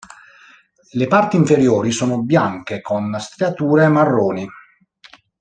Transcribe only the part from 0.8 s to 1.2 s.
Le